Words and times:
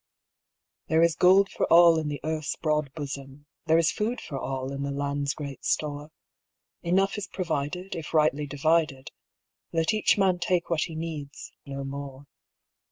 There 0.87 1.03
is 1.03 1.13
gold 1.15 1.49
for 1.51 1.71
all 1.71 1.99
in 1.99 2.07
the 2.07 2.19
earth's 2.23 2.55
broad 2.55 2.91
bosom, 2.95 3.45
There 3.67 3.77
is 3.77 3.91
food 3.91 4.19
for 4.19 4.39
all 4.39 4.71
in 4.71 4.81
the 4.81 4.89
land's 4.89 5.35
great 5.35 5.63
store; 5.63 6.09
Enough 6.81 7.19
is 7.19 7.27
provided 7.27 7.93
if 7.95 8.11
rightly 8.11 8.47
divided; 8.47 9.11
Let 9.71 9.93
each 9.93 10.17
man 10.17 10.39
take 10.39 10.71
what 10.71 10.85
he 10.85 10.95
needs 10.95 11.51
no 11.67 11.83
more. 11.83 12.25